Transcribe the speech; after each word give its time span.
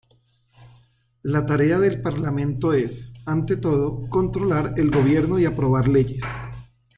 La 1.21 1.45
tarea 1.45 1.77
del 1.77 2.01
Parlamento 2.01 2.73
es, 2.73 3.13
ante 3.23 3.55
todo, 3.57 4.09
controlar 4.09 4.73
el 4.77 4.89
gobierno 4.89 5.37
y 5.37 5.45
aprobar 5.45 5.87
leyes. 5.87 6.23